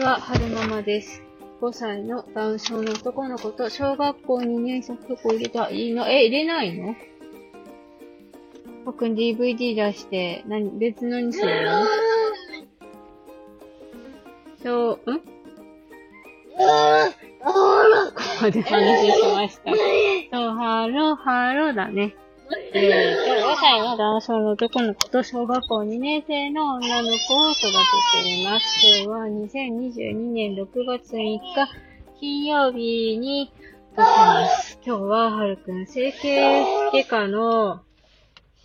[0.00, 1.22] ちは、はるままです。
[1.60, 6.08] 5歳のダウン症の男の子と小学校2年生の子入れたらいいの。
[6.08, 6.96] え、入れないの？
[8.86, 11.86] 僕 DVD 出して、何、別のにするの？
[14.62, 15.20] そう、ん？
[15.20, 15.24] こ
[17.42, 19.70] こまで話しました。
[19.70, 22.16] そう、ハロー、ハローだね。
[22.72, 28.66] えーと、5歳のダウン症の男の子と小学校2年生の女の子を育てています。
[28.86, 31.40] 今日は2022年6月3日、
[32.20, 33.52] 金曜日に
[33.96, 34.78] 撮ってます。
[34.86, 37.80] 今日ははるくん整形外科の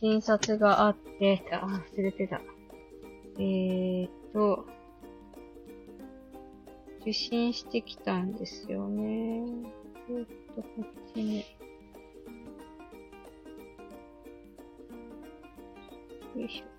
[0.00, 2.42] 診察があって、あ、忘れてた。
[3.38, 4.66] えーと、
[7.00, 9.46] 受診してきたんですよね。
[10.06, 10.24] ちょっ
[10.56, 11.53] とこっちに。
[16.44, 16.74] いしょ。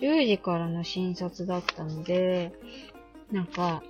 [0.00, 2.52] 10時からの診察だったので、
[3.32, 3.82] なんか、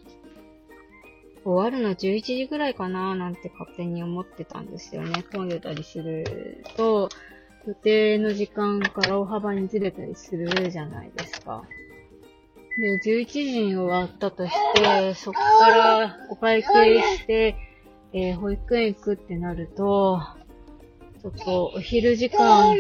[1.45, 5.23] 終わるの11時ぐらいかななんて勝手に思ってたんですよね。
[5.33, 7.09] 混んでたりすると、
[7.67, 11.65] 予定の時間から大幅にずれたりするじゃないですか。
[12.79, 17.57] で、11時に終わったとして、そこからお会計して、
[18.13, 20.21] えー保育園行くってなると、
[21.21, 22.77] ちょっとお昼時間、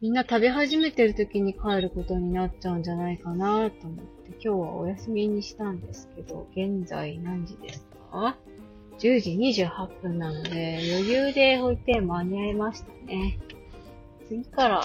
[0.00, 8.36] みんな食べ始めてる時に帰ることになっちゃうんじゃないかなと思って、今日はお休みにしたんですけど、現在何時ですか
[9.00, 13.40] ?10 時28分なので、余裕で保育園間に合いましたね。
[14.28, 14.82] 次から、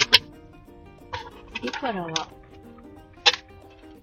[1.58, 2.30] 次からは、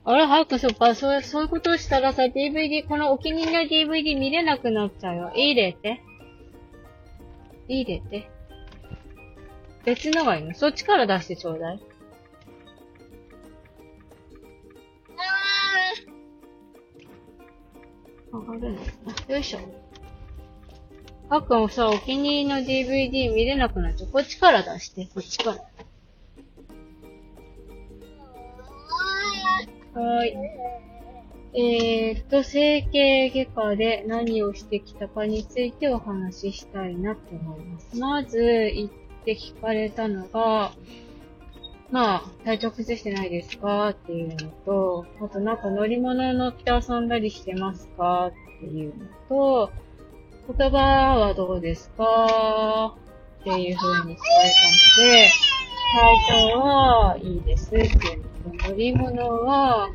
[0.05, 5.33] あれ、早くそっか、そう、そういうことをしたらさ、DVD、このお気に入りの DVD 見れなくなっちゃうよ。
[5.35, 6.03] いい入れて？
[7.67, 8.31] いい入れて？
[9.85, 10.55] 別のがいいの？
[10.55, 11.81] そっちから出してちょうだい。
[18.33, 18.69] 上がるの
[19.29, 19.59] よいしょ。
[21.29, 24.11] あっくんさ、お気に入りの DVD 見れなくなっちゃう。
[24.11, 25.59] こっちから出して、こっちから。
[30.01, 30.35] はーい。
[31.53, 37.99] えーっと、整形外科で何をしてきたかについてお話ししたいなと思います。
[37.99, 38.41] まず、
[38.75, 40.73] 行って聞かれたのが、
[41.91, 49.71] まあ、体調崩してないですかっていうのと、あとなんか乗り物乗って遊んだりしてますかっていうのと、
[50.57, 50.77] 言葉
[51.19, 52.97] はどうですか
[53.41, 54.51] っていう風に聞かれ
[54.97, 55.31] たので、
[55.93, 57.91] 体調はいいですっていう
[58.49, 59.89] のと、乗り物は、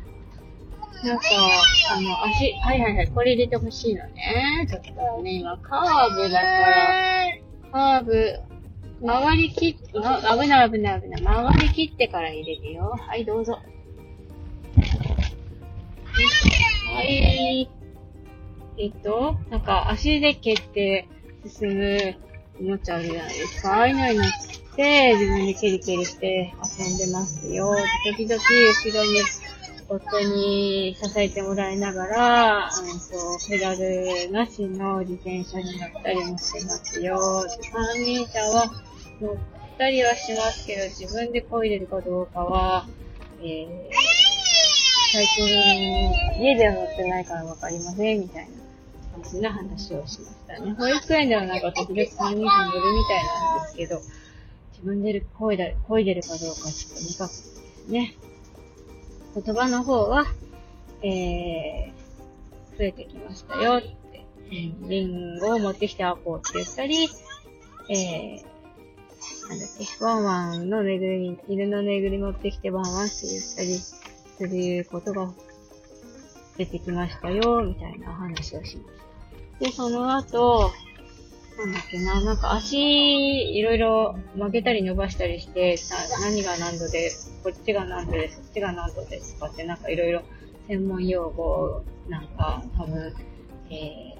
[1.04, 1.24] なんか、
[1.94, 4.66] あの、足、はいはいはい、これ入れてほしいのね。
[4.68, 7.26] ちょっとね、今、カーブだから、
[7.70, 8.40] カーブ、
[9.00, 11.22] 曲がりきっ、ま、危ない危ない危ない。
[11.22, 12.96] 曲がりきってから入れるよ。
[12.98, 13.60] はい、どうぞ。
[16.94, 17.68] はい。
[18.78, 21.08] えっと、なんか足で蹴って
[21.46, 22.14] 進む
[22.60, 23.78] おもちゃあるじゃないですか。
[23.78, 24.26] ああいうのに乗っ
[24.76, 27.74] て自分でケリケリして遊んでますよ。
[28.04, 29.18] 時々後ろに
[29.88, 37.44] 夫に支えてもらいながら、うんと、ペダルなしの自転車に乗ったりもしてますよ。
[37.72, 38.72] 三輪車は
[39.20, 39.36] 乗っ
[39.78, 42.88] たりはしますけど、自分で漕いでるかどうかは、
[43.40, 43.66] えー、
[45.12, 50.74] 最近家では乗ってないからわかりません、みたいな感じな話をしましたね。
[50.76, 54.00] 保育園ではなんか時々三輪車乗るみたいなんですけど、
[54.72, 58.14] 自分で漕いだ漕いでるかどうかちょっと未確認ですね。
[59.36, 60.24] 言葉の方は、
[61.02, 67.08] えー、増えてきましたよって、うんリンゴを持ってきてあこうって言ったり、
[67.90, 74.00] えー、なんだっけ、ワンワンのぬいぐるみ、犬のぬいぐるみ持ってきてワンワンって言ったりす
[74.38, 75.30] ることが
[76.56, 78.96] 出てきましたよ、みたいな話をしまし
[79.58, 79.64] た。
[79.66, 80.70] で、その後、
[81.58, 87.10] なんだっけな、なんか足、いろいろ曲げたり伸ばしたりして、さ何が何度で、
[87.42, 90.22] こっちが何度で、そっちが何度ですとかって、なんかいろいろ
[90.68, 93.14] 専門用語、なんか多分、
[93.70, 94.16] えー、え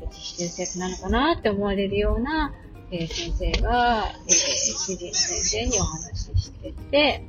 [0.00, 2.54] ー、実習生なのかなって思われるような、
[2.92, 7.24] えー先生が、えー、主人先生にお話ししてて、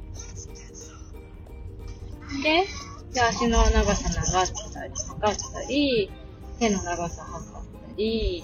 [2.43, 2.67] で、
[3.13, 6.11] で、足の長さ長ったり、測ったり、
[6.59, 8.43] 手の長さ測ったり、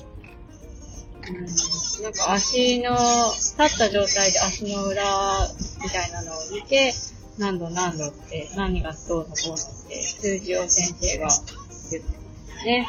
[1.30, 5.04] うん、なんか足の、立った状態で足の裏
[5.82, 6.94] みたいなのを見て、
[7.38, 12.88] 何度何度って、何がどうのこうのって、数字を先生が言ってましたね。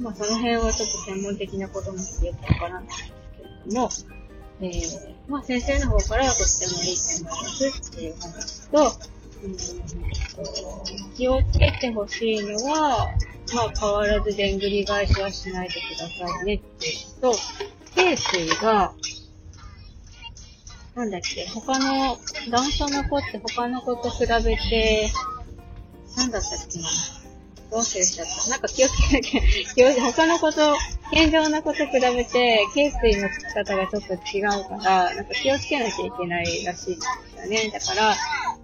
[0.00, 3.88] まあその辺はちょっと専門的なこともよくわからないんですけれども、
[4.62, 10.00] えー、まあ先生の方からはとってもいい点がありますっていう話と、うん
[11.16, 13.08] 気をつけてほしいのは、
[13.54, 17.32] まあ変わらずでんぐり返しはしないでくださいねっていうと、
[17.94, 18.92] ケ水が、
[20.94, 22.16] なんだっけ、他の、
[22.50, 25.10] 男性の子って他の子と比べて、
[26.16, 26.88] なんだったっけな。
[27.70, 28.50] どうしちゃった。
[28.50, 29.40] なんか気をつけなきゃ、
[29.74, 30.76] 気を他の子と、
[31.12, 37.00] 健常な子と比べて、ケ水のつき方がちょっと違うから、なんか気をつけなきゃいけないらしいんで
[37.36, 37.70] すよね。
[37.72, 38.16] だから、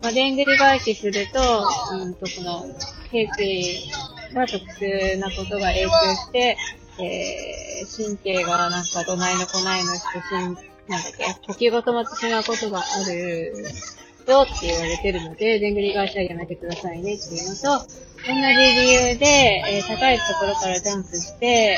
[0.03, 2.67] まあ、でんぐり返しすると、うんと、この、
[3.13, 6.57] ケ水が特殊なことが影響して、
[6.99, 13.55] えー、神経がなんかどないのこないのして、なんだっけ、呼吸が止まってしまうことがある
[14.27, 17.87] よって言われてるので、でんぐり返しはやめてくださいねっていうのと、
[18.27, 21.77] 同じ理由で、えー、高いところからジャンプして、え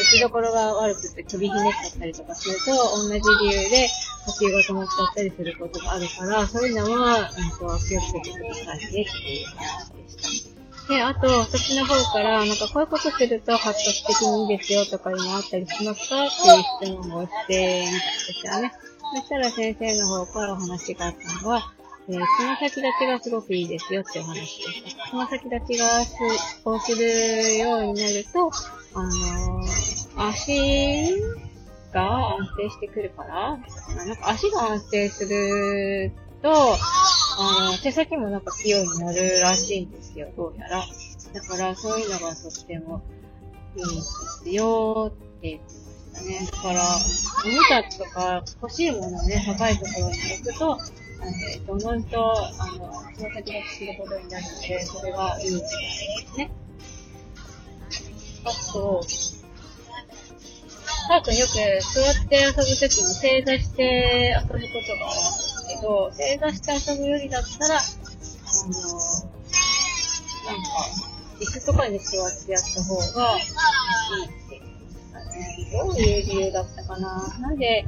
[0.00, 3.20] ー、打ちどころが悪くて飛びひねっちゃったりとかすると、同じ理
[3.52, 3.88] 由で
[4.26, 10.45] 呼吸が止まっちゃったりすることがあるから、そういうのは、うんと、気をつけてくださいねっていう話でした。
[10.88, 16.28] で、あと、そっちの方から、なんかこういうことすると発達的にいいですよとかいうのあったりしますかっ
[16.80, 18.72] ていう質問をしてみたんですよね。
[19.14, 21.72] そしたら先生の方からお話があったのは、
[22.08, 25.08] えー、つま先立ちがすごくいいですよってお話でした。
[25.10, 26.14] つま先立ちがす、
[26.62, 28.50] こうするようになると、
[28.94, 31.12] あのー、足
[31.92, 33.58] が安定してくるから、
[34.06, 36.12] なんか足が安定する
[36.42, 36.76] と、
[37.38, 40.86] あの、手先もなんか器用になるらしいんですよ、どうやら。
[41.34, 43.02] だからそういうのがとっても
[43.76, 45.74] いいんですよって言って
[46.12, 46.48] ましたね。
[46.50, 46.82] だから、
[47.44, 50.78] おもちゃとか欲しいものをね、高いところに置くと、
[51.52, 56.50] えっと、のんと、あの、つま先立ちすることになるので、それがいい時代ですね。
[58.44, 59.02] あと、
[61.08, 65.45] ハートよく座って遊ぶときも正座して遊ぶことがある
[65.76, 67.80] けど、正座して遊ぶよりだったら、あ
[68.68, 68.72] の、
[70.46, 70.70] なんか、
[71.40, 73.48] 椅子とかに座ってやった方がいいっ
[74.48, 74.62] て。
[75.72, 77.86] どういう理由だったかななんで、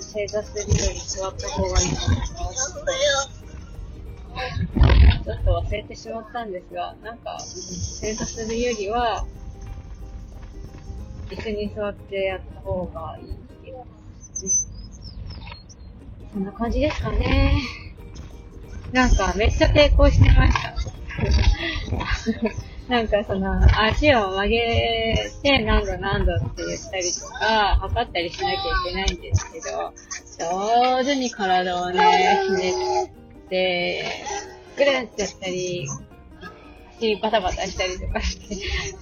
[0.00, 2.16] 正座するより座った方がいいのかな
[5.24, 9.24] ちょっと忘れてしまったんですが、なんか、正座するよりは、
[11.30, 13.84] 椅子に座ってやった方がいい気が
[14.18, 14.67] する。
[16.32, 17.60] そんな感じですかね。
[18.92, 20.74] なんか、めっちゃ抵抗してました。
[22.88, 29.92] なんかその、足を曲げて何度何度って言ったりとか、測ったりしなきゃいけないんですけど、
[30.38, 34.04] 上手に体をね、ひねって、
[34.76, 35.86] ぐるってやったり、
[36.98, 38.56] 足バタバタしたりとかして、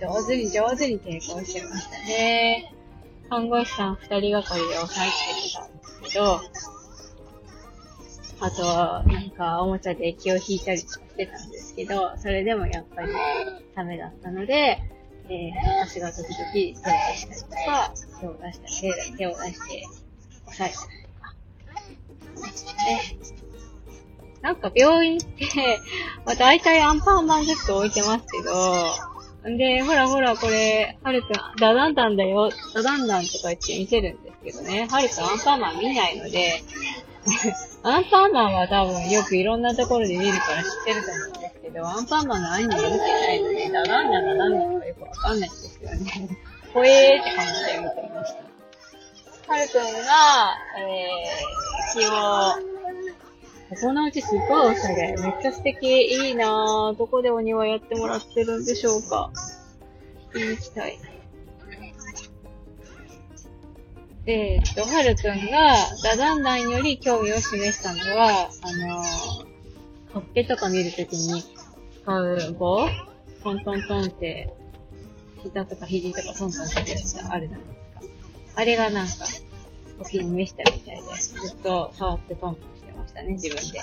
[0.05, 2.73] 上手に上手に抵抗してましたね。
[3.31, 6.41] 看護師さん二人がかりで押さえてきたんですけど、
[8.39, 8.63] あと、
[9.11, 13.09] なんか、おもちゃで気を引いたりとかしてたんですけど、それでもやっぱり
[13.75, 14.79] ダメだったので、
[15.29, 16.75] えー、私が時々手を出
[17.17, 19.85] したりとか、手を出したり、手を出して
[20.47, 21.35] 押さえたりとか。
[22.89, 23.17] ね。
[24.43, 25.81] なんか病院って、
[26.25, 36.63] まあ大体アンパンマンずっと置いてますけど、んで、ほらほらこれ、はるくん、ダダンダンだよ、ダダンダンとか言って見せるんですけどね、はるくんアンパンマン見ないので、
[37.83, 46.39] アンパンマンは多分よくいろんなところで見るから知ってると思うんですけど、アンパンマンのアニメ見てないので、ダダンダンが何なのかよくわかんないんですよね。
[46.73, 49.53] ほえーって感じで見てました。
[49.53, 52.11] はるくんが、えー、気を、
[53.71, 55.17] ここのうちすっごいおしゃれ。
[55.17, 55.87] めっちゃ素敵。
[55.87, 56.97] いいなぁ。
[56.97, 59.31] どこでお庭やってもらってるんでしょうか。
[60.35, 60.99] 行きたい。
[64.27, 69.05] え、っと、はるくんが、ダダンダンより興味を示したのは、あのー、
[70.15, 71.45] ほっぺとか見るときに
[72.03, 72.89] 使う棒？
[73.45, 74.53] トントントンって、
[75.45, 77.75] 膝とか肘とかトントンするやつがあるじゃないで
[78.09, 78.61] すか。
[78.61, 79.13] あれがなんか、
[80.01, 83.81] お気に召したみたいです、ずっと触ってトントンしてましたね、自分で。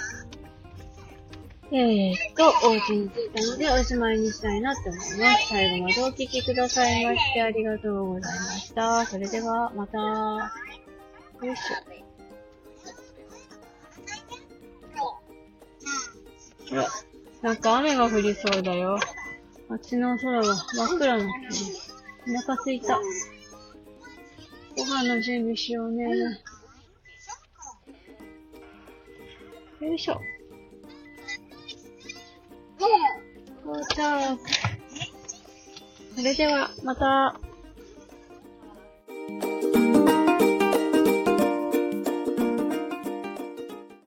[1.75, 5.03] えー、っと、お家に着いたのでおしまいにしたいなって思いま
[5.37, 5.47] す。
[5.49, 9.05] 最後までお聞きくださいましてありがとうございました。
[9.07, 9.97] それでは、また。
[9.97, 16.75] よいしょ。
[16.75, 16.87] ら、
[17.41, 18.99] なんか雨が降りそうだよ。
[19.69, 21.47] あっちの空が真っ暗になって
[22.27, 22.37] る。
[22.37, 22.99] お腹すいた。
[24.77, 26.05] ご飯の準備しようね。
[29.81, 30.21] よいしょ。
[36.15, 37.39] それでは、また。